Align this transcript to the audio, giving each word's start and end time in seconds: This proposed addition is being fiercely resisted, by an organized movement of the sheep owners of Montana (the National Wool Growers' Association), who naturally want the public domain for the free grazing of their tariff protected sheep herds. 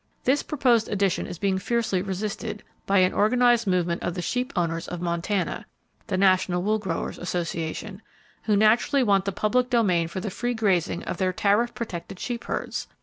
This 0.23 0.41
proposed 0.41 0.89
addition 0.89 1.27
is 1.27 1.37
being 1.37 1.59
fiercely 1.59 2.01
resisted, 2.01 2.63
by 2.87 2.97
an 2.97 3.13
organized 3.13 3.67
movement 3.67 4.01
of 4.01 4.15
the 4.15 4.21
sheep 4.23 4.51
owners 4.55 4.87
of 4.87 4.99
Montana 4.99 5.67
(the 6.07 6.17
National 6.17 6.63
Wool 6.63 6.79
Growers' 6.79 7.19
Association), 7.19 8.01
who 8.45 8.57
naturally 8.57 9.03
want 9.03 9.25
the 9.25 9.31
public 9.31 9.69
domain 9.69 10.07
for 10.07 10.19
the 10.19 10.31
free 10.31 10.55
grazing 10.55 11.03
of 11.03 11.17
their 11.17 11.31
tariff 11.31 11.75
protected 11.75 12.19
sheep 12.19 12.45
herds. 12.45 12.87